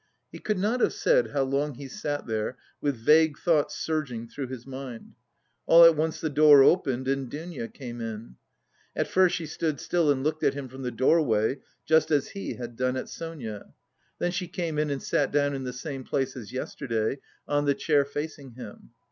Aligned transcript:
He 0.31 0.39
could 0.39 0.57
not 0.57 0.81
have 0.81 0.93
said 0.93 1.29
how 1.29 1.43
long 1.43 1.75
he 1.75 1.87
sat 1.87 2.25
there 2.25 2.57
with 2.81 2.95
vague 2.97 3.37
thoughts 3.37 3.75
surging 3.77 4.27
through 4.27 4.47
his 4.47 4.65
mind. 4.65 5.13
All 5.67 5.85
at 5.85 5.95
once 5.95 6.19
the 6.19 6.27
door 6.31 6.63
opened 6.63 7.07
and 7.07 7.29
Dounia 7.29 7.67
came 7.67 8.01
in. 8.01 8.37
At 8.95 9.07
first 9.07 9.35
she 9.35 9.45
stood 9.45 9.79
still 9.79 10.09
and 10.09 10.23
looked 10.23 10.41
at 10.43 10.55
him 10.55 10.69
from 10.69 10.81
the 10.81 10.89
doorway, 10.89 11.59
just 11.85 12.09
as 12.09 12.29
he 12.29 12.55
had 12.55 12.75
done 12.75 12.97
at 12.97 13.09
Sonia; 13.09 13.75
then 14.17 14.31
she 14.31 14.47
came 14.47 14.79
in 14.79 14.89
and 14.89 15.03
sat 15.03 15.31
down 15.31 15.53
in 15.53 15.65
the 15.65 15.71
same 15.71 16.03
place 16.03 16.35
as 16.35 16.51
yesterday, 16.51 17.19
on 17.47 17.65
the 17.65 17.75
chair 17.75 18.03
facing 18.03 18.53
him. 18.53 18.89